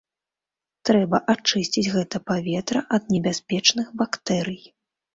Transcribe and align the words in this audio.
Трэба 0.89 1.17
ачысціць 1.33 1.85
гэта 1.97 2.23
паветра 2.33 2.85
ад 2.99 3.03
небяспечных 3.15 3.97
бактэрый. 4.05 4.63